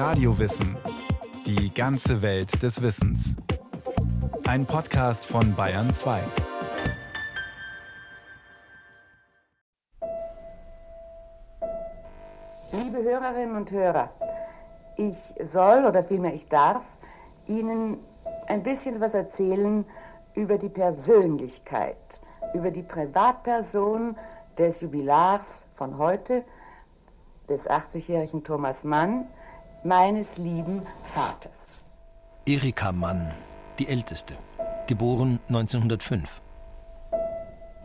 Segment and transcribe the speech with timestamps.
[0.00, 0.78] Radiowissen.
[1.44, 3.36] Die ganze Welt des Wissens.
[4.46, 6.22] Ein Podcast von Bayern 2.
[12.72, 14.08] Liebe Hörerinnen und Hörer,
[14.96, 16.80] ich soll oder vielmehr ich darf
[17.46, 17.98] Ihnen
[18.46, 19.84] ein bisschen was erzählen
[20.32, 22.22] über die Persönlichkeit,
[22.54, 24.16] über die Privatperson
[24.56, 26.42] des Jubilars von heute,
[27.50, 29.26] des 80-jährigen Thomas Mann,
[29.84, 30.82] meines lieben
[31.14, 31.84] Vaters.
[32.46, 33.32] Erika Mann,
[33.78, 34.34] die älteste,
[34.86, 36.40] geboren 1905.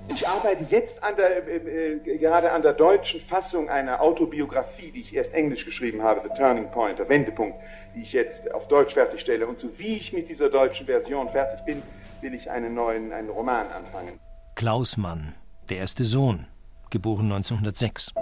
[0.10, 5.02] Ich arbeite jetzt an der, äh, äh, gerade an der deutschen Fassung einer Autobiografie, die
[5.02, 7.58] ich erst englisch geschrieben habe, The Turning Point, der Wendepunkt,
[7.96, 9.48] die ich jetzt auf Deutsch fertigstelle.
[9.48, 11.82] Und so wie ich mit dieser deutschen Version fertig bin,
[12.22, 14.20] will ich einen neuen einen Roman anfangen.
[14.56, 15.34] Klaus Mann,
[15.70, 16.48] der erste Sohn,
[16.92, 18.14] geboren 1906.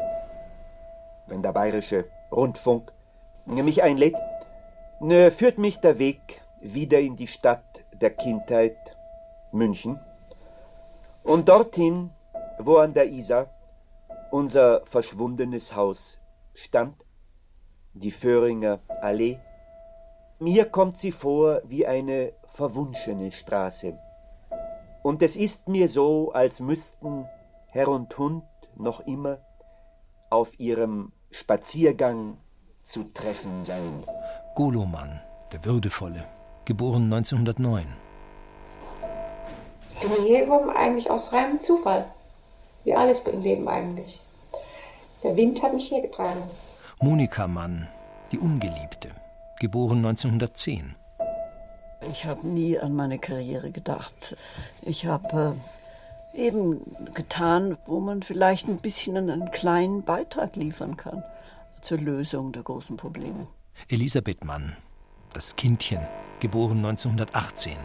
[1.27, 2.91] Wenn der bayerische Rundfunk
[3.45, 4.15] mich einlädt,
[4.99, 8.77] ne, führt mich der Weg wieder in die Stadt der Kindheit,
[9.51, 9.99] München,
[11.23, 12.11] und dorthin,
[12.59, 13.47] wo an der Isar
[14.31, 16.17] unser verschwundenes Haus
[16.53, 17.05] stand,
[17.93, 19.39] die Föhringer Allee.
[20.39, 23.97] Mir kommt sie vor wie eine verwunschene Straße.
[25.03, 27.27] Und es ist mir so, als müssten
[27.67, 28.43] Herr und Hund
[28.75, 29.39] noch immer
[30.29, 32.37] auf ihrem Spaziergang
[32.83, 34.03] zu treffen sein.
[34.55, 35.19] Goloman,
[35.51, 36.25] der Würdevolle,
[36.65, 37.85] geboren 1909.
[39.95, 42.05] Ich bin hierher gekommen eigentlich aus reinem Zufall.
[42.83, 44.19] Wie alles im Leben eigentlich.
[45.23, 46.43] Der Wind hat mich hergetragen.
[46.99, 47.87] Monika Mann,
[48.31, 49.09] die Ungeliebte,
[49.59, 50.95] geboren 1910.
[52.11, 54.35] Ich habe nie an meine Karriere gedacht.
[54.81, 55.55] Ich habe
[56.33, 56.81] äh, eben
[57.13, 61.23] getan, wo man vielleicht ein bisschen einen kleinen Beitrag liefern kann
[61.83, 63.47] zur Lösung der großen Probleme.
[63.89, 64.75] Elisabeth Mann,
[65.33, 65.99] das Kindchen,
[66.39, 67.77] geboren 1918.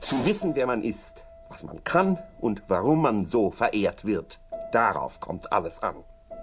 [0.00, 4.40] Zu wissen, wer man ist, was man kann und warum man so verehrt wird,
[4.72, 5.96] darauf kommt alles an.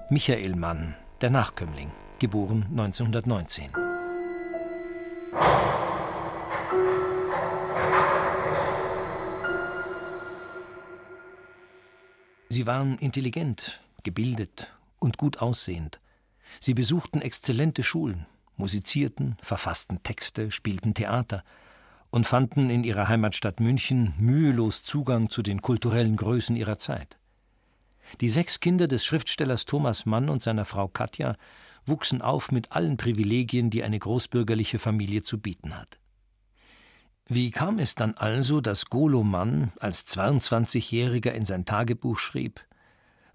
[0.09, 3.71] Michael Mann, der Nachkömmling, geboren 1919.
[12.49, 15.99] Sie waren intelligent, gebildet und gut aussehend.
[16.61, 18.25] Sie besuchten exzellente Schulen,
[18.55, 21.43] musizierten, verfassten Texte, spielten Theater–
[22.11, 27.17] und fanden in ihrer Heimatstadt München mühelos Zugang zu den kulturellen Größen ihrer Zeit.
[28.19, 31.37] Die sechs Kinder des Schriftstellers Thomas Mann und seiner Frau Katja
[31.85, 35.97] wuchsen auf mit allen Privilegien, die eine großbürgerliche Familie zu bieten hat.
[37.27, 42.59] Wie kam es dann also, dass Golo Mann als 22-Jähriger in sein Tagebuch schrieb: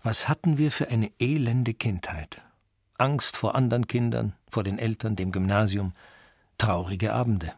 [0.07, 2.41] Was hatten wir für eine elende Kindheit?
[2.97, 5.95] Angst vor anderen Kindern, vor den Eltern, dem Gymnasium,
[6.59, 7.53] traurige Abende.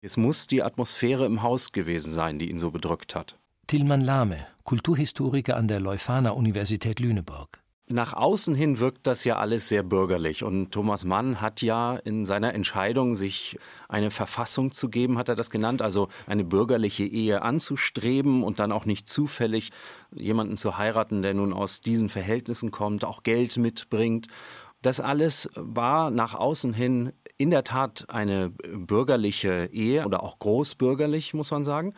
[0.00, 3.40] Es muss die Atmosphäre im Haus gewesen sein, die ihn so bedrückt hat.
[3.66, 7.59] Tilman Lahme, Kulturhistoriker an der Leuphana Universität Lüneburg.
[7.92, 10.44] Nach außen hin wirkt das ja alles sehr bürgerlich.
[10.44, 13.58] Und Thomas Mann hat ja in seiner Entscheidung, sich
[13.88, 18.70] eine Verfassung zu geben, hat er das genannt, also eine bürgerliche Ehe anzustreben und dann
[18.70, 19.72] auch nicht zufällig
[20.12, 24.28] jemanden zu heiraten, der nun aus diesen Verhältnissen kommt, auch Geld mitbringt.
[24.82, 31.34] Das alles war nach außen hin in der Tat eine bürgerliche Ehe oder auch großbürgerlich,
[31.34, 31.92] muss man sagen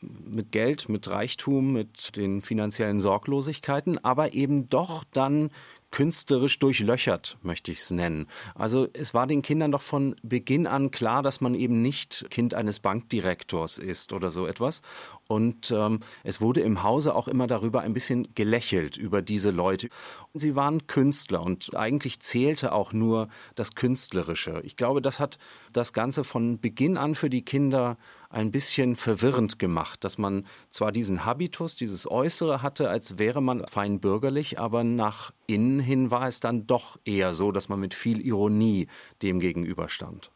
[0.00, 5.50] mit Geld, mit Reichtum, mit den finanziellen Sorglosigkeiten, aber eben doch dann
[5.90, 8.26] künstlerisch durchlöchert, möchte ich es nennen.
[8.54, 12.54] Also es war den Kindern doch von Beginn an klar, dass man eben nicht Kind
[12.54, 14.82] eines Bankdirektors ist oder so etwas.
[15.26, 19.88] Und ähm, es wurde im Hause auch immer darüber ein bisschen gelächelt, über diese Leute.
[20.34, 24.60] Sie waren Künstler und eigentlich zählte auch nur das Künstlerische.
[24.64, 25.38] Ich glaube, das hat
[25.72, 27.96] das Ganze von Beginn an für die Kinder
[28.30, 33.66] ein bisschen verwirrend gemacht, dass man zwar diesen Habitus, dieses Äußere hatte, als wäre man
[33.66, 37.94] fein bürgerlich, aber nach innen hin war es dann doch eher so, dass man mit
[37.94, 38.88] viel Ironie
[39.22, 40.30] dem gegenüberstand.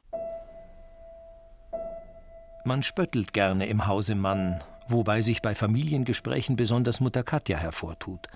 [2.64, 8.28] Man spöttelt gerne im Hause Mann, wobei sich bei Familiengesprächen besonders Mutter Katja hervortut.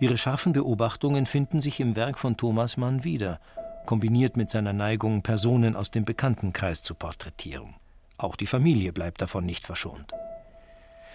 [0.00, 3.40] Ihre scharfen Beobachtungen finden sich im Werk von Thomas Mann wieder,
[3.84, 7.74] kombiniert mit seiner Neigung, Personen aus dem Bekanntenkreis zu porträtieren.
[8.16, 10.12] Auch die Familie bleibt davon nicht verschont.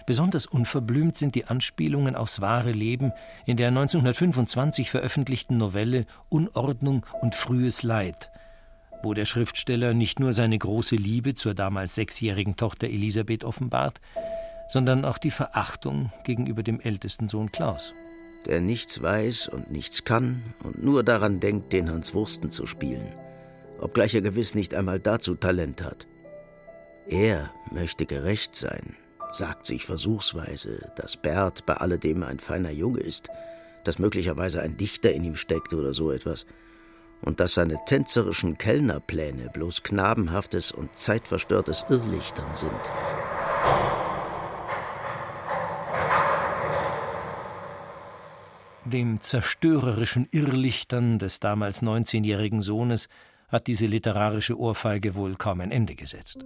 [0.06, 3.12] Besonders unverblümt sind die Anspielungen aufs wahre Leben
[3.46, 8.30] in der 1925 veröffentlichten Novelle Unordnung und frühes Leid,
[9.02, 14.00] wo der Schriftsteller nicht nur seine große Liebe zur damals sechsjährigen Tochter Elisabeth offenbart,
[14.68, 17.94] sondern auch die Verachtung gegenüber dem ältesten Sohn Klaus.
[18.44, 23.06] Der nichts weiß und nichts kann und nur daran denkt, den Hans Wursten zu spielen.
[23.80, 26.06] obgleich er gewiss nicht einmal dazu Talent hat.
[27.08, 28.96] Er möchte gerecht sein,
[29.34, 33.28] sagt sich versuchsweise, dass Bert bei alledem ein feiner Junge ist,
[33.84, 36.46] dass möglicherweise ein Dichter in ihm steckt oder so etwas,
[37.22, 42.70] und dass seine tänzerischen Kellnerpläne bloß knabenhaftes und zeitverstörtes Irrlichtern sind.
[48.84, 53.08] Dem zerstörerischen Irrlichtern des damals 19-jährigen Sohnes
[53.48, 56.44] hat diese literarische Ohrfeige wohl kaum ein Ende gesetzt.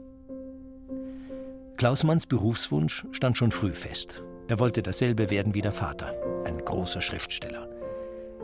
[1.78, 4.20] Klausmanns Berufswunsch stand schon früh fest.
[4.48, 6.12] Er wollte dasselbe werden wie der Vater,
[6.44, 7.68] ein großer Schriftsteller.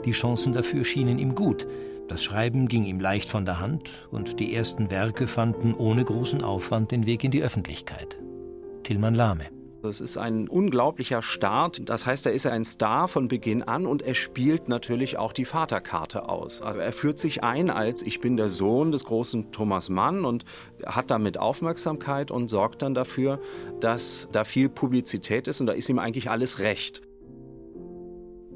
[0.05, 1.67] Die Chancen dafür schienen ihm gut.
[2.07, 6.45] Das Schreiben ging ihm leicht von der Hand und die ersten Werke fanden ohne großen
[6.45, 8.21] Aufwand den Weg in die Öffentlichkeit.
[8.85, 9.47] Tillmann Lahme.
[9.85, 11.89] Es ist ein unglaublicher Start.
[11.89, 15.45] Das heißt, er ist ein Star von Beginn an und er spielt natürlich auch die
[15.45, 16.63] Vaterkarte aus.
[16.63, 20.45] Also er führt sich ein als ich bin der Sohn des großen Thomas Mann und
[20.87, 23.41] hat damit Aufmerksamkeit und sorgt dann dafür,
[23.81, 27.03] dass da viel Publizität ist und da ist ihm eigentlich alles recht.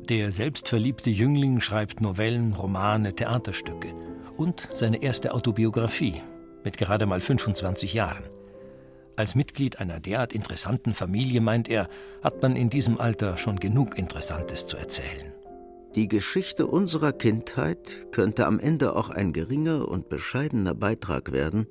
[0.08, 3.92] Der selbstverliebte Jüngling schreibt Novellen, Romane, Theaterstücke
[4.38, 6.22] und seine erste Autobiografie
[6.64, 8.24] mit gerade mal 25 Jahren.
[9.18, 11.88] Als Mitglied einer derart interessanten Familie, meint er,
[12.22, 15.32] hat man in diesem Alter schon genug Interessantes zu erzählen.
[15.96, 21.66] Die Geschichte unserer Kindheit könnte am Ende auch ein geringer und bescheidener Beitrag werden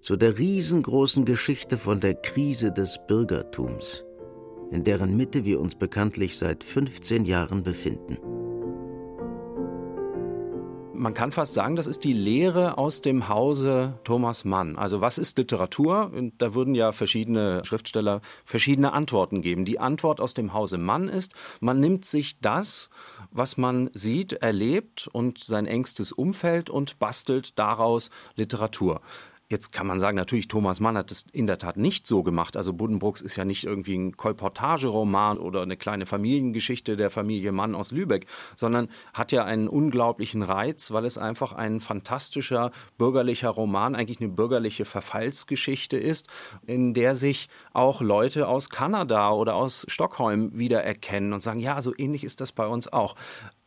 [0.00, 4.04] zu der riesengroßen Geschichte von der Krise des Bürgertums,
[4.70, 8.18] in deren Mitte wir uns bekanntlich seit 15 Jahren befinden
[10.94, 14.76] man kann fast sagen, das ist die Lehre aus dem Hause Thomas Mann.
[14.76, 16.10] Also was ist Literatur?
[16.14, 19.64] Und da würden ja verschiedene Schriftsteller verschiedene Antworten geben.
[19.64, 22.90] Die Antwort aus dem Hause Mann ist, man nimmt sich das,
[23.30, 29.00] was man sieht, erlebt und sein engstes Umfeld und bastelt daraus Literatur.
[29.52, 32.56] Jetzt kann man sagen, natürlich, Thomas Mann hat es in der Tat nicht so gemacht.
[32.56, 37.74] Also Buddenbrooks ist ja nicht irgendwie ein Kolportageroman oder eine kleine Familiengeschichte der Familie Mann
[37.74, 38.24] aus Lübeck,
[38.56, 44.30] sondern hat ja einen unglaublichen Reiz, weil es einfach ein fantastischer bürgerlicher Roman, eigentlich eine
[44.30, 46.28] bürgerliche Verfallsgeschichte ist,
[46.64, 51.92] in der sich auch Leute aus Kanada oder aus Stockholm wiedererkennen und sagen, ja, so
[51.98, 53.16] ähnlich ist das bei uns auch.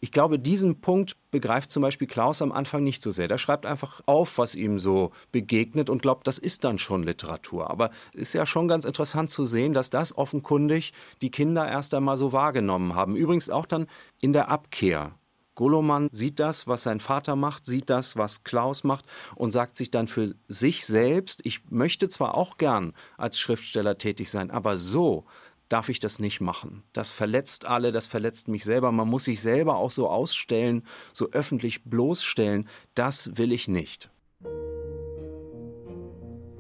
[0.02, 3.28] Ich glaube, diesen Punkt begreift zum Beispiel Klaus am Anfang nicht so sehr.
[3.28, 7.70] Der schreibt einfach auf, was ihm so begegnet und glaubt, das ist dann schon Literatur.
[7.70, 11.94] Aber es ist ja schon ganz interessant zu sehen, dass das offenkundig die Kinder erst
[11.94, 13.16] einmal so wahrgenommen haben.
[13.16, 13.88] Übrigens auch dann
[14.22, 15.16] in der Abkehr.
[15.56, 19.06] Goloman sieht das, was sein Vater macht, sieht das, was Klaus macht
[19.36, 24.30] und sagt sich dann für sich selbst, ich möchte zwar auch gern als Schriftsteller tätig
[24.30, 25.26] sein, aber so
[25.70, 26.84] darf ich das nicht machen.
[26.94, 28.92] Das verletzt alle, das verletzt mich selber.
[28.92, 30.84] Man muss sich selber auch so ausstellen,
[31.14, 32.68] so öffentlich bloßstellen.
[32.94, 34.10] Das will ich nicht.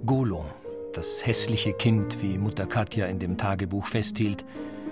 [0.05, 0.45] Golo,
[0.93, 4.45] das hässliche Kind, wie Mutter Katja in dem Tagebuch festhielt,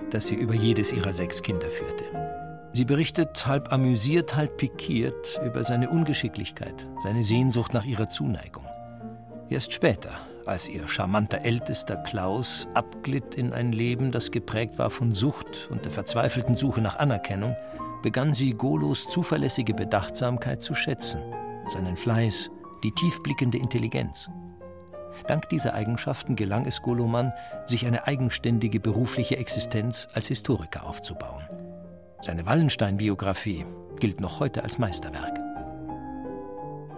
[0.09, 2.03] das sie über jedes ihrer sechs Kinder führte.
[2.73, 8.65] Sie berichtet halb amüsiert, halb pikiert über seine Ungeschicklichkeit, seine Sehnsucht nach ihrer Zuneigung.
[9.49, 15.11] Erst später, als ihr charmanter Ältester Klaus abglitt in ein Leben, das geprägt war von
[15.11, 17.55] Sucht und der verzweifelten Suche nach Anerkennung,
[18.01, 21.21] begann sie Golos zuverlässige Bedachtsamkeit zu schätzen,
[21.67, 22.51] seinen Fleiß,
[22.83, 24.29] die tiefblickende Intelligenz.
[25.27, 27.33] Dank dieser Eigenschaften gelang es Goloman,
[27.65, 31.43] sich eine eigenständige berufliche Existenz als Historiker aufzubauen.
[32.21, 33.65] Seine Wallenstein-Biografie
[33.99, 35.39] gilt noch heute als Meisterwerk.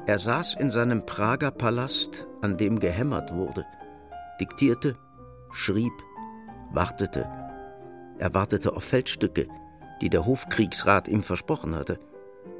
[0.08, 3.66] Er saß in seinem Prager Palast, an dem gehämmert wurde,
[4.40, 4.96] diktierte,
[5.52, 5.94] schrieb,
[6.72, 7.28] wartete.
[8.20, 9.48] Er wartete auf Feldstücke,
[10.02, 12.00] die der Hofkriegsrat ihm versprochen hatte,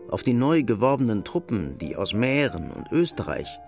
[0.10, 3.60] auf die neu geworbenen Truppen, die aus Mähren und Österreich,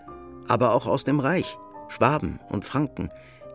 [0.47, 1.57] aber auch aus dem Reich,
[1.87, 3.09] Schwaben und Franken,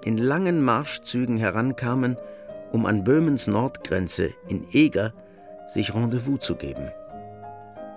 [0.05, 2.17] in langen Marschzügen herankamen,
[2.71, 5.13] um an Böhmens Nordgrenze in Eger
[5.67, 6.91] sich Rendezvous zu geben.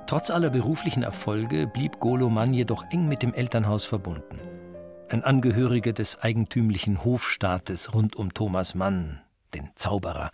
[0.08, 4.40] Trotz aller beruflichen Erfolge blieb Goloman jedoch eng mit dem Elternhaus verbunden.
[5.08, 9.22] Ein Angehöriger des eigentümlichen Hofstaates rund um Thomas Mann,
[9.54, 10.32] den Zauberer,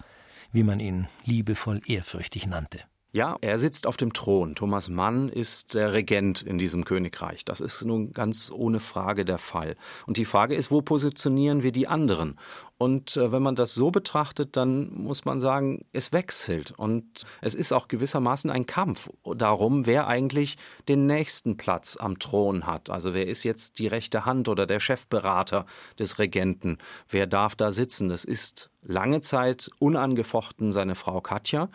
[0.53, 2.79] wie man ihn liebevoll ehrfürchtig nannte.
[3.13, 4.55] Ja, er sitzt auf dem Thron.
[4.55, 7.43] Thomas Mann ist der Regent in diesem Königreich.
[7.43, 9.75] Das ist nun ganz ohne Frage der Fall.
[10.07, 12.39] Und die Frage ist, wo positionieren wir die anderen?
[12.81, 16.71] Und äh, wenn man das so betrachtet, dann muss man sagen, es wechselt.
[16.71, 20.57] Und es ist auch gewissermaßen ein Kampf darum, wer eigentlich
[20.89, 22.89] den nächsten Platz am Thron hat.
[22.89, 25.67] Also wer ist jetzt die rechte Hand oder der Chefberater
[26.00, 26.79] des Regenten?
[27.07, 28.09] Wer darf da sitzen?
[28.09, 31.69] Das ist lange Zeit unangefochten seine Frau Katja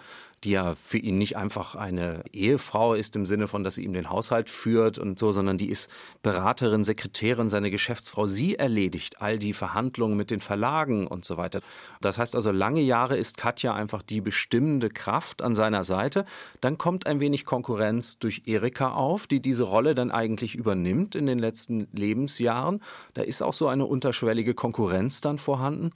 [0.44, 3.92] die ja für ihn nicht einfach eine Ehefrau ist im Sinne von, dass sie ihm
[3.92, 5.90] den Haushalt führt und so, sondern die ist
[6.22, 8.26] Beraterin, Sekretärin, seine Geschäftsfrau.
[8.26, 11.60] Sie erledigt all die Verhandlungen mit den Verlagen und so weiter.
[12.00, 16.24] Das heißt also, lange Jahre ist Katja einfach die bestimmende Kraft an seiner Seite.
[16.60, 21.26] Dann kommt ein wenig Konkurrenz durch Erika auf, die diese Rolle dann eigentlich übernimmt in
[21.26, 22.80] den letzten Lebensjahren.
[23.14, 25.90] Da ist auch so eine unterschwellige Konkurrenz dann vorhanden.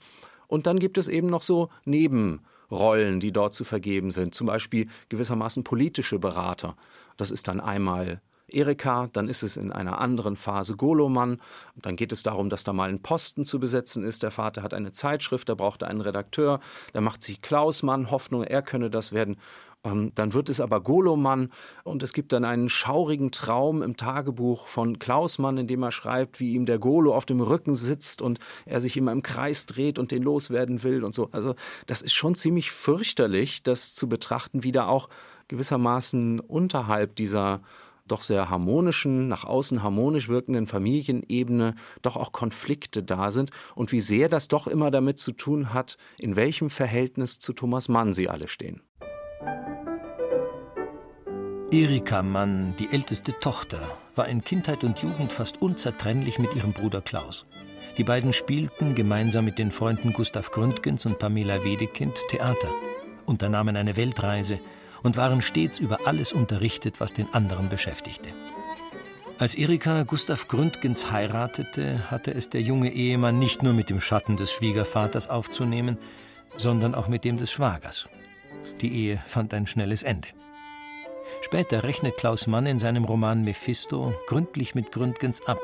[0.47, 4.33] Und dann gibt es eben noch so Neben Rollen, die dort zu vergeben sind.
[4.33, 6.75] Zum Beispiel gewissermaßen politische Berater.
[7.17, 8.21] Das ist dann einmal
[8.53, 11.41] Erika, dann ist es in einer anderen Phase Goloman.
[11.75, 14.23] Dann geht es darum, dass da mal ein Posten zu besetzen ist.
[14.23, 16.59] Der Vater hat eine Zeitschrift, da braucht er einen Redakteur.
[16.93, 19.37] Da macht sich Klausmann Hoffnung, er könne das werden.
[19.83, 21.49] Ähm, dann wird es aber Golomann
[21.83, 26.39] und es gibt dann einen schaurigen Traum im Tagebuch von Klausmann, in dem er schreibt,
[26.39, 29.97] wie ihm der Golo auf dem Rücken sitzt und er sich immer im Kreis dreht
[29.97, 31.29] und den loswerden will und so.
[31.31, 31.55] Also
[31.87, 35.09] das ist schon ziemlich fürchterlich, das zu betrachten, wie da auch
[35.47, 37.61] gewissermaßen unterhalb dieser
[38.11, 43.99] doch sehr harmonischen, nach außen harmonisch wirkenden Familienebene doch auch Konflikte da sind und wie
[43.99, 48.29] sehr das doch immer damit zu tun hat, in welchem Verhältnis zu Thomas Mann sie
[48.29, 48.81] alle stehen.
[51.71, 53.79] Erika Mann, die älteste Tochter,
[54.15, 57.45] war in Kindheit und Jugend fast unzertrennlich mit ihrem Bruder Klaus.
[57.97, 62.67] Die beiden spielten gemeinsam mit den Freunden Gustav Gründgens und Pamela Wedekind Theater,
[63.25, 64.59] unternahmen eine Weltreise
[65.03, 68.29] und waren stets über alles unterrichtet, was den anderen beschäftigte.
[69.39, 74.37] Als Erika Gustav Gründgens heiratete, hatte es der junge Ehemann nicht nur mit dem Schatten
[74.37, 75.97] des Schwiegervaters aufzunehmen,
[76.57, 78.07] sondern auch mit dem des Schwagers.
[78.81, 80.27] Die Ehe fand ein schnelles Ende.
[81.41, 85.59] Später rechnet Klaus Mann in seinem Roman Mephisto gründlich mit Gründgens ab,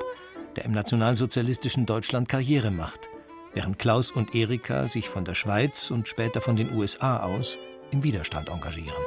[0.55, 3.09] der im nationalsozialistischen Deutschland Karriere macht,
[3.53, 7.59] während Klaus und Erika sich von der Schweiz und später von den USA aus
[7.91, 9.03] im Widerstand engagieren.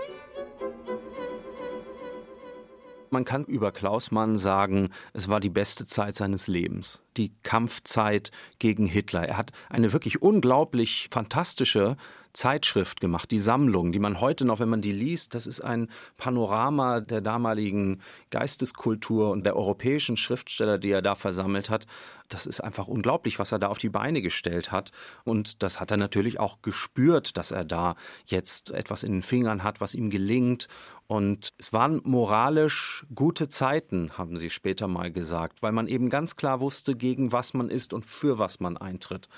[3.11, 8.31] Man kann über Klaus Mann sagen, es war die beste Zeit seines Lebens, die Kampfzeit
[8.59, 9.27] gegen Hitler.
[9.27, 11.97] Er hat eine wirklich unglaublich fantastische
[12.33, 15.89] Zeitschrift gemacht, die Sammlung, die man heute noch, wenn man die liest, das ist ein
[16.17, 21.87] Panorama der damaligen Geisteskultur und der europäischen Schriftsteller, die er da versammelt hat.
[22.29, 24.93] Das ist einfach unglaublich, was er da auf die Beine gestellt hat.
[25.25, 29.65] Und das hat er natürlich auch gespürt, dass er da jetzt etwas in den Fingern
[29.65, 30.69] hat, was ihm gelingt.
[31.09, 36.37] Und es waren moralisch gute Zeiten, haben sie später mal gesagt, weil man eben ganz
[36.37, 39.29] klar wusste, gegen was man ist und für was man eintritt.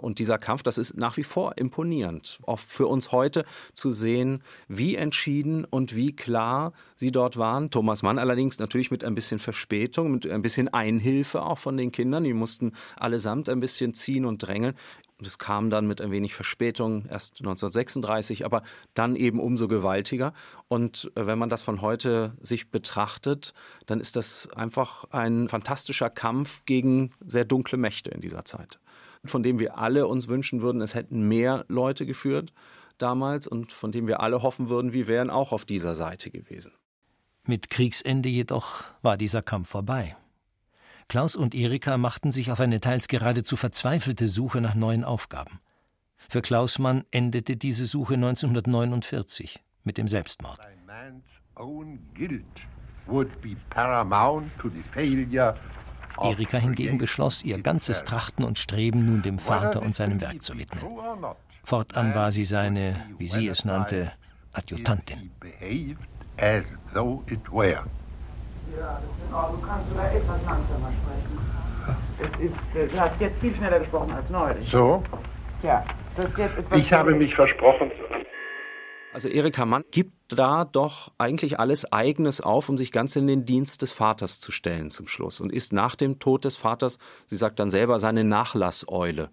[0.00, 2.38] Und dieser Kampf, das ist nach wie vor imponierend.
[2.46, 7.70] Auch für uns heute zu sehen, wie entschieden und wie klar sie dort waren.
[7.70, 11.92] Thomas Mann allerdings natürlich mit ein bisschen Verspätung, mit ein bisschen Einhilfe auch von den
[11.92, 12.24] Kindern.
[12.24, 14.74] Die mussten allesamt ein bisschen ziehen und drängeln.
[15.22, 18.62] Es kam dann mit ein wenig Verspätung, erst 1936, aber
[18.94, 20.32] dann eben umso gewaltiger.
[20.68, 23.52] Und äh, wenn man das von heute sich betrachtet,
[23.86, 28.78] dann ist das einfach ein fantastischer Kampf gegen sehr dunkle Mächte in dieser Zeit
[29.24, 32.52] von dem wir alle uns wünschen würden, es hätten mehr Leute geführt
[32.98, 36.72] damals und von dem wir alle hoffen würden, wir wären auch auf dieser Seite gewesen.
[37.46, 40.16] Mit Kriegsende jedoch war dieser Kampf vorbei.
[41.08, 45.60] Klaus und Erika machten sich auf eine teils geradezu verzweifelte Suche nach neuen Aufgaben.
[46.16, 50.60] Für Klausmann endete diese Suche 1949 mit dem Selbstmord.
[50.60, 51.24] Ein man's
[51.56, 52.44] own guilt
[53.06, 55.56] would be paramount to the failure
[56.22, 60.58] Erika hingegen beschloss, ihr ganzes Trachten und Streben nun dem Vater und seinem Werk zu
[60.58, 60.84] widmen.
[61.64, 64.12] Fortan war sie seine, wie sie es nannte,
[64.52, 65.30] Adjutantin.
[68.78, 69.00] Ja,
[69.30, 71.40] du kannst sogar etwas langsamer sprechen.
[72.46, 74.70] Ist, du hast jetzt viel schneller gesprochen als neulich.
[74.70, 75.02] So?
[75.62, 75.84] Ja,
[76.16, 76.78] das ist jetzt etwas.
[76.78, 77.90] Ich habe mich versprochen.
[79.12, 83.44] Also Erika Mann gibt da doch eigentlich alles Eigenes auf, um sich ganz in den
[83.44, 87.36] Dienst des Vaters zu stellen zum Schluss und ist nach dem Tod des Vaters, sie
[87.36, 89.30] sagt dann selber, seine Nachlasseule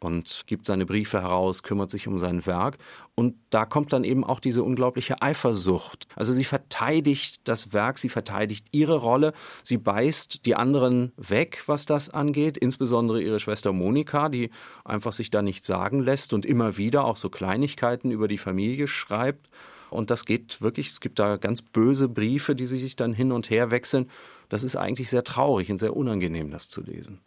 [0.00, 2.78] und gibt seine Briefe heraus, kümmert sich um sein Werk.
[3.14, 6.06] Und da kommt dann eben auch diese unglaubliche Eifersucht.
[6.14, 11.84] Also sie verteidigt das Werk, sie verteidigt ihre Rolle, sie beißt die anderen weg, was
[11.84, 14.50] das angeht, insbesondere ihre Schwester Monika, die
[14.84, 18.86] einfach sich da nichts sagen lässt und immer wieder auch so Kleinigkeiten über die Familie
[18.86, 19.50] schreibt.
[19.90, 23.50] Und das geht wirklich, es gibt da ganz böse Briefe, die sich dann hin und
[23.50, 24.10] her wechseln.
[24.48, 27.20] Das ist eigentlich sehr traurig und sehr unangenehm, das zu lesen.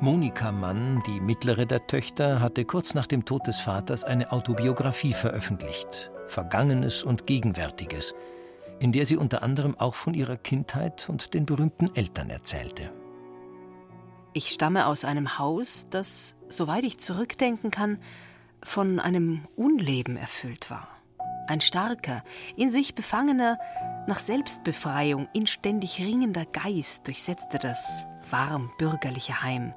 [0.00, 5.12] Monika Mann, die mittlere der Töchter, hatte kurz nach dem Tod des Vaters eine Autobiografie
[5.12, 8.14] veröffentlicht, Vergangenes und Gegenwärtiges,
[8.78, 12.92] in der sie unter anderem auch von ihrer Kindheit und den berühmten Eltern erzählte.
[14.32, 17.98] Ich stamme aus einem Haus, das, soweit ich zurückdenken kann,
[18.62, 20.88] von einem Unleben erfüllt war.
[21.48, 22.22] Ein starker,
[22.56, 23.58] in sich befangener,
[24.06, 29.72] nach Selbstbefreiung inständig ringender Geist durchsetzte das warm bürgerliche Heim,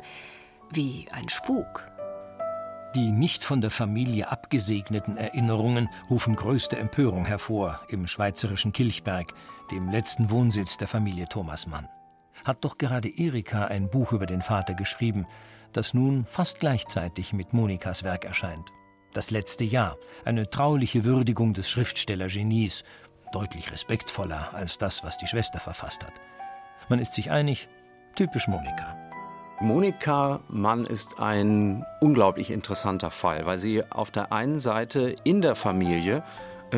[0.70, 1.90] wie ein Spuk.
[2.94, 9.34] Die nicht von der Familie abgesegneten Erinnerungen rufen größte Empörung hervor im schweizerischen Kilchberg,
[9.72, 11.88] dem letzten Wohnsitz der Familie Thomas Mann.
[12.44, 15.28] Hat doch gerade Erika ein Buch über den Vater geschrieben,
[15.74, 18.72] das nun fast gleichzeitig mit Monikas Werk erscheint.
[19.14, 22.84] Das letzte Jahr, eine trauliche Würdigung des Schriftstellergenies,
[23.32, 26.14] deutlich respektvoller als das, was die Schwester verfasst hat.
[26.90, 27.70] Man ist sich einig,
[28.16, 28.98] typisch Monika.
[29.62, 35.56] Monika Mann ist ein unglaublich interessanter Fall, weil sie auf der einen Seite in der
[35.56, 36.24] Familie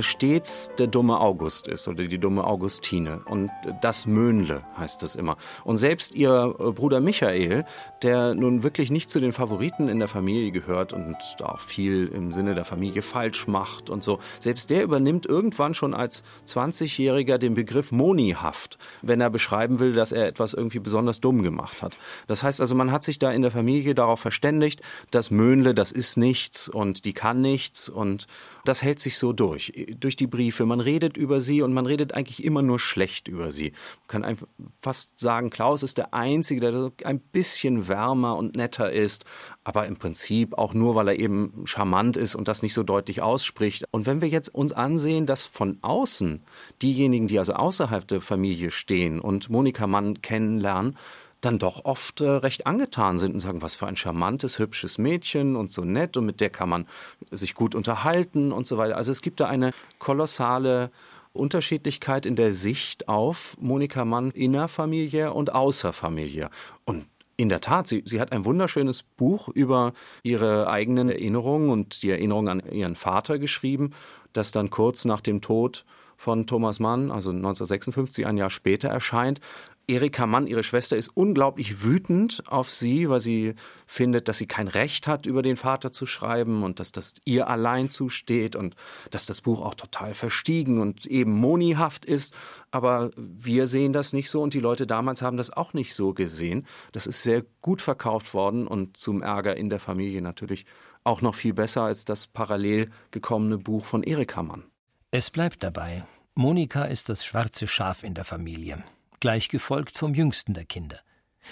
[0.02, 3.22] stets der dumme August ist oder die dumme Augustine.
[3.26, 5.38] Und das Möhnle heißt es immer.
[5.64, 7.66] Und selbst ihr äh, Bruder Michael,
[8.02, 12.32] der nun wirklich nicht zu den Favoriten in der Familie gehört und auch viel im
[12.32, 17.54] Sinne der Familie falsch macht und so, selbst der übernimmt irgendwann schon als 20-Jähriger den
[17.54, 21.98] Begriff Monihaft, wenn er beschreiben will, dass er etwas irgendwie besonders dumm gemacht hat.
[22.28, 24.82] Das heißt also, man hat sich da in der Familie darauf verständigt,
[25.12, 28.28] dass Möhnle, das ist nichts und die kann nichts und
[28.66, 30.66] das hält sich so durch durch die Briefe.
[30.66, 33.72] Man redet über sie und man redet eigentlich immer nur schlecht über sie.
[33.72, 34.48] Man kann einfach
[34.80, 39.26] fast sagen, Klaus ist der Einzige, der ein bisschen wärmer und netter ist,
[39.64, 43.22] aber im Prinzip auch nur, weil er eben charmant ist und das nicht so deutlich
[43.22, 43.86] ausspricht.
[43.92, 46.42] Und wenn wir jetzt uns ansehen, dass von außen
[46.82, 50.98] diejenigen, die also außerhalb der Familie stehen und Monika Mann kennenlernen,
[51.44, 55.56] dann doch oft äh, recht angetan sind und sagen, was für ein charmantes, hübsches Mädchen
[55.56, 56.88] und so nett und mit der kann man
[57.32, 58.96] sich gut unterhalten und so weiter.
[58.96, 60.92] Also es gibt da eine kolossale
[61.34, 66.50] Unterschiedlichkeit in der Sicht auf Monika Mann innerfamilie und außerfamilie.
[66.86, 72.04] Und in der Tat, sie, sie hat ein wunderschönes Buch über ihre eigenen Erinnerungen und
[72.04, 73.92] die Erinnerungen an ihren Vater geschrieben,
[74.32, 75.84] das dann kurz nach dem Tod
[76.16, 79.42] von Thomas Mann, also 1956, ein Jahr später erscheint.
[79.86, 84.70] Erika Mann, ihre Schwester, ist unglaublich wütend auf sie, weil sie findet, dass sie kein
[84.70, 88.76] Recht hat, über den Vater zu schreiben und dass das ihr allein zusteht und
[89.12, 92.34] dass das Buch auch total verstiegen und eben monihaft ist.
[92.72, 96.14] Aber wir sehen das nicht so und die Leute damals haben das auch nicht so
[96.14, 96.66] gesehen.
[96.94, 100.66] Das ist sehr gut verkauft worden und zum Ärger in der Familie natürlich
[101.04, 104.64] auch noch viel besser als das parallel gekommene Buch von Erika Mann.
[105.12, 106.06] Es bleibt dabei.
[106.36, 108.84] Monika ist das schwarze Schaf in der Familie
[109.24, 111.00] gleich gefolgt vom jüngsten der Kinder.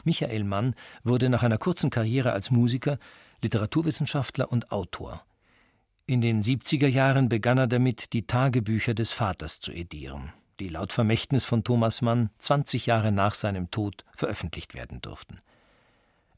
[0.03, 2.97] Michael Mann wurde nach einer kurzen Karriere als Musiker
[3.41, 5.23] Literaturwissenschaftler und Autor.
[6.05, 10.91] In den 70er Jahren begann er damit, die Tagebücher des Vaters zu edieren, die laut
[10.91, 15.39] Vermächtnis von Thomas Mann 20 Jahre nach seinem Tod veröffentlicht werden durften.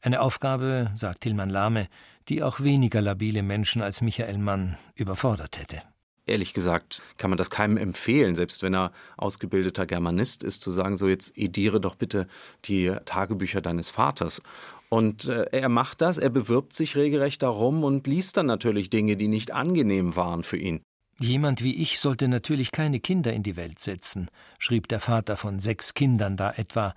[0.02, 1.88] Eine Aufgabe, sagt Tilman Lahme,
[2.28, 5.82] die auch weniger labile Menschen als Michael Mann überfordert hätte
[6.26, 10.96] ehrlich gesagt, kann man das keinem empfehlen, selbst wenn er ausgebildeter Germanist ist, zu sagen,
[10.96, 12.26] so jetzt ediere doch bitte
[12.64, 14.42] die Tagebücher deines Vaters.
[14.88, 19.16] Und äh, er macht das, er bewirbt sich regelrecht darum und liest dann natürlich Dinge,
[19.16, 20.82] die nicht angenehm waren für ihn.
[21.20, 25.60] Jemand wie ich sollte natürlich keine Kinder in die Welt setzen, schrieb der Vater von
[25.60, 26.94] sechs Kindern da etwa,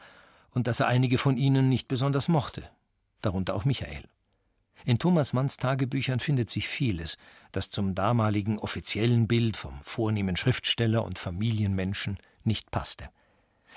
[0.51, 2.63] und dass er einige von ihnen nicht besonders mochte,
[3.21, 4.03] darunter auch Michael.
[4.87, 7.17] In Thomas Manns Tagebüchern findet sich vieles,
[7.51, 13.09] das zum damaligen offiziellen Bild vom vornehmen Schriftsteller und Familienmenschen nicht passte.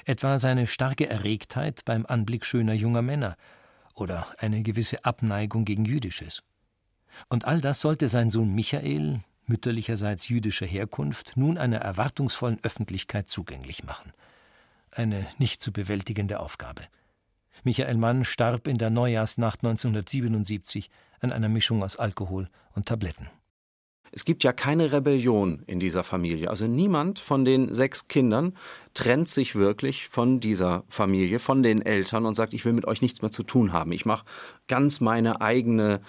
[0.05, 3.37] Etwa seine starke Erregtheit beim Anblick schöner junger Männer
[3.96, 6.44] oder eine gewisse Abneigung gegen Jüdisches.
[7.29, 13.83] Und all das sollte sein Sohn Michael, mütterlicherseits jüdischer Herkunft, nun einer erwartungsvollen Öffentlichkeit zugänglich
[13.83, 14.12] machen.
[14.92, 16.83] Eine nicht zu bewältigende Aufgabe.
[17.65, 23.29] Michael Mann starb in der Neujahrsnacht 1977 an einer Mischung aus Alkohol und Tabletten.
[24.13, 26.51] Es gibt ja keine Rebellion in dieser Familie.
[26.51, 28.55] Also niemand von den sechs Kindern
[28.93, 33.03] trennt sich wirklich von dieser Familie, von den Eltern und sagt, ich will mit euch
[33.03, 33.93] nichts mehr zu tun haben.
[33.93, 34.25] Ich mache
[34.67, 36.01] ganz meine eigene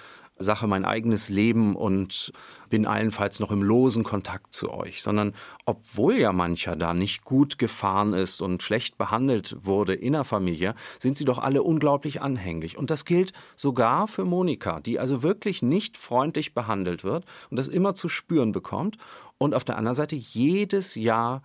[0.42, 2.32] Sache mein eigenes Leben und
[2.70, 5.34] bin allenfalls noch im losen Kontakt zu euch, sondern
[5.66, 10.76] obwohl ja mancher da nicht gut gefahren ist und schlecht behandelt wurde in der Familie,
[11.00, 12.78] sind sie doch alle unglaublich anhänglich.
[12.78, 17.68] Und das gilt sogar für Monika, die also wirklich nicht freundlich behandelt wird und das
[17.68, 18.98] immer zu spüren bekommt
[19.38, 21.42] und auf der anderen Seite jedes Jahr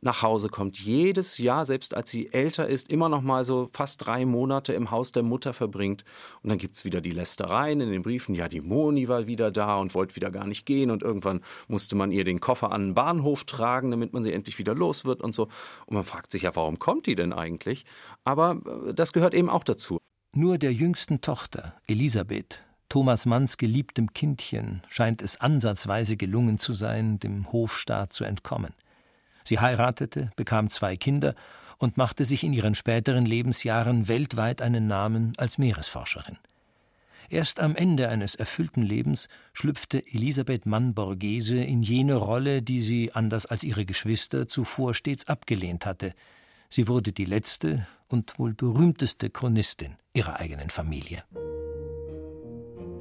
[0.00, 0.78] nach Hause kommt.
[0.78, 4.90] Jedes Jahr, selbst als sie älter ist, immer noch mal so fast drei Monate im
[4.90, 6.04] Haus der Mutter verbringt.
[6.42, 8.34] Und dann gibt es wieder die Lästereien in den Briefen.
[8.34, 10.90] Ja, die Moni war wieder da und wollte wieder gar nicht gehen.
[10.90, 14.58] Und irgendwann musste man ihr den Koffer an den Bahnhof tragen, damit man sie endlich
[14.58, 15.44] wieder los wird und so.
[15.86, 17.84] Und man fragt sich ja, warum kommt die denn eigentlich?
[18.24, 19.98] Aber äh, das gehört eben auch dazu.
[20.34, 27.18] Nur der jüngsten Tochter, Elisabeth, Thomas Manns geliebtem Kindchen, scheint es ansatzweise gelungen zu sein,
[27.18, 28.74] dem Hofstaat zu entkommen.
[29.48, 31.34] Sie heiratete, bekam zwei Kinder
[31.78, 36.36] und machte sich in ihren späteren Lebensjahren weltweit einen Namen als Meeresforscherin.
[37.30, 43.46] Erst am Ende eines erfüllten Lebens schlüpfte Elisabeth Mann-Borghese in jene Rolle, die sie, anders
[43.46, 46.12] als ihre Geschwister, zuvor stets abgelehnt hatte.
[46.68, 51.24] Sie wurde die letzte und wohl berühmteste Chronistin ihrer eigenen Familie.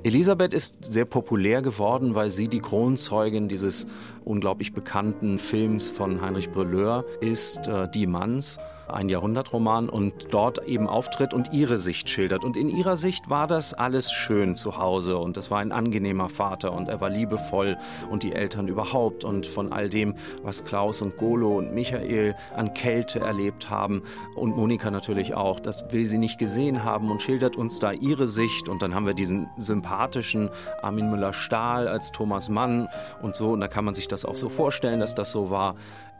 [0.03, 3.87] Elisabeth ist sehr populär geworden, weil sie die Kronzeugin dieses
[4.23, 8.57] unglaublich bekannten Films von Heinrich Breleur ist, äh, Die Manns
[8.89, 12.43] ein Jahrhundertroman und dort eben auftritt und ihre Sicht schildert.
[12.43, 16.29] Und in ihrer Sicht war das alles schön zu Hause und es war ein angenehmer
[16.29, 17.77] Vater und er war liebevoll
[18.09, 22.73] und die Eltern überhaupt und von all dem, was Klaus und Golo und Michael an
[22.73, 24.03] Kälte erlebt haben
[24.35, 28.27] und Monika natürlich auch, das will sie nicht gesehen haben und schildert uns da ihre
[28.27, 30.49] Sicht und dann haben wir diesen sympathischen
[30.81, 32.87] Armin Müller-Stahl als Thomas Mann
[33.21, 35.75] und so und da kann man sich das auch so vorstellen, dass das so war.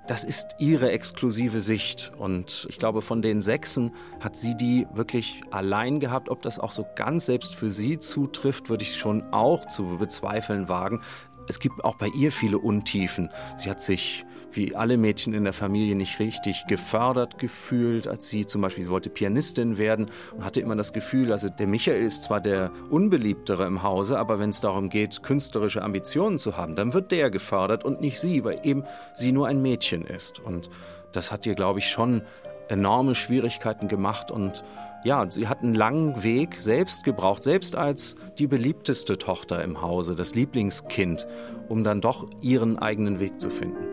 [0.08, 2.14] Das ist ihre exklusive Sicht.
[2.18, 6.30] Und ich glaube, von den Sechsen hat sie die wirklich allein gehabt.
[6.30, 10.70] Ob das auch so ganz selbst für sie zutrifft, würde ich schon auch zu bezweifeln
[10.70, 11.02] wagen.
[11.48, 13.30] Es gibt auch bei ihr viele Untiefen.
[13.58, 14.26] Sie hat sich
[14.58, 18.90] wie alle Mädchen in der Familie nicht richtig gefördert gefühlt, als sie zum Beispiel, sie
[18.90, 23.66] wollte Pianistin werden und hatte immer das Gefühl, also der Michael ist zwar der Unbeliebtere
[23.66, 27.86] im Hause, aber wenn es darum geht, künstlerische Ambitionen zu haben, dann wird der gefördert
[27.86, 30.40] und nicht sie, weil eben sie nur ein Mädchen ist.
[30.40, 30.70] Und
[31.12, 32.24] das hat ihr, glaube ich, schon
[32.70, 34.64] enorme Schwierigkeiten gemacht und
[35.04, 40.16] ja, sie hat einen langen Weg selbst gebraucht, selbst als die beliebteste Tochter im Hause,
[40.16, 41.28] das Lieblingskind,
[41.70, 43.86] um dann doch ihren eigenen Weg zu finden.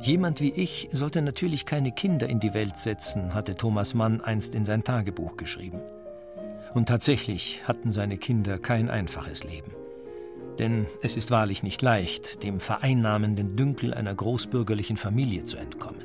[0.00, 4.54] Jemand wie ich sollte natürlich keine Kinder in die Welt setzen, hatte Thomas Mann einst
[4.54, 5.80] in sein Tagebuch geschrieben.
[6.72, 9.72] Und tatsächlich hatten seine Kinder kein einfaches Leben.
[10.58, 16.02] Denn es ist wahrlich nicht leicht, dem vereinnahmenden Dünkel einer großbürgerlichen Familie zu entkommen.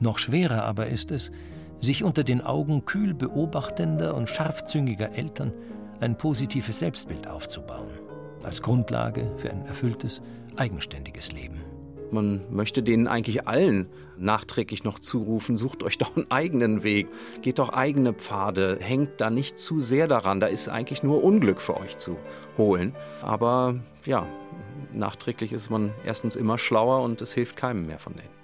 [0.00, 1.32] Noch schwerer aber ist es,
[1.80, 5.52] sich unter den Augen kühl beobachtender und scharfzüngiger Eltern
[6.00, 7.88] ein positives Selbstbild aufzubauen,
[8.42, 10.22] als Grundlage für ein erfülltes,
[10.56, 11.73] eigenständiges Leben.
[12.14, 17.08] Man möchte denen eigentlich allen nachträglich noch zurufen, sucht euch doch einen eigenen Weg,
[17.42, 21.60] geht doch eigene Pfade, hängt da nicht zu sehr daran, da ist eigentlich nur Unglück
[21.60, 22.16] für euch zu
[22.56, 22.94] holen.
[23.20, 24.28] Aber ja,
[24.92, 28.34] nachträglich ist man erstens immer schlauer und es hilft keinem mehr von denen.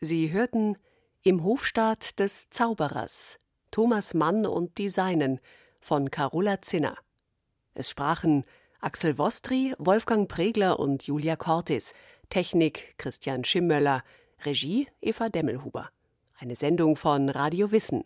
[0.00, 0.76] Sie hörten
[1.22, 3.40] Im Hofstaat des Zauberers
[3.72, 5.40] Thomas Mann und die Seinen
[5.80, 6.96] von Carola Zinner.
[7.74, 8.44] Es sprachen
[8.80, 11.94] Axel Wostri, Wolfgang Pregler und Julia Cortis.
[12.30, 14.04] Technik Christian Schimmöller.
[14.44, 15.90] Regie Eva Demmelhuber.
[16.38, 18.04] Eine Sendung von Radio Wissen.